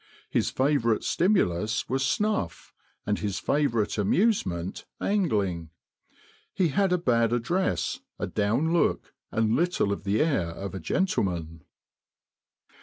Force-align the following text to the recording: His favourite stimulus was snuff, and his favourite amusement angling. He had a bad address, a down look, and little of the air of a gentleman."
His 0.31 0.49
favourite 0.49 1.03
stimulus 1.03 1.87
was 1.87 2.03
snuff, 2.03 2.73
and 3.05 3.19
his 3.19 3.37
favourite 3.37 3.99
amusement 3.99 4.85
angling. 4.99 5.69
He 6.55 6.69
had 6.69 6.91
a 6.91 6.97
bad 6.97 7.31
address, 7.31 7.99
a 8.17 8.25
down 8.25 8.73
look, 8.73 9.13
and 9.31 9.55
little 9.55 9.91
of 9.93 10.03
the 10.03 10.19
air 10.23 10.47
of 10.49 10.73
a 10.73 10.79
gentleman." 10.79 11.65